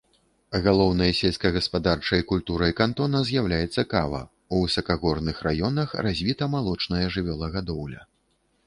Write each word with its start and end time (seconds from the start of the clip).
Галоўнай 0.67 1.11
сельскагаспадарчай 1.17 2.23
культурай 2.31 2.73
кантона 2.79 3.21
з'яўляецца 3.29 3.87
кава, 3.93 4.23
у 4.53 4.63
высакагорных 4.63 5.45
раёнах 5.51 5.95
развіта 6.11 6.43
малочная 6.57 7.05
жывёлагадоўля. 7.17 8.01